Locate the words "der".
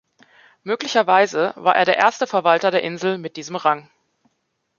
1.85-1.97, 2.71-2.81